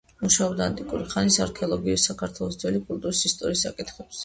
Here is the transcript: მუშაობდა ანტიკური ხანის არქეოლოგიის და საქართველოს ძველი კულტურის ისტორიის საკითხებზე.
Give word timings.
მუშაობდა 0.21 0.63
ანტიკური 0.71 1.05
ხანის 1.11 1.37
არქეოლოგიის 1.45 2.07
და 2.07 2.11
საქართველოს 2.15 2.59
ძველი 2.65 2.83
კულტურის 2.91 3.25
ისტორიის 3.33 3.67
საკითხებზე. 3.71 4.19